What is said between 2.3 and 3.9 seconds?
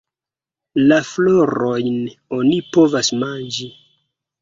oni povas manĝi.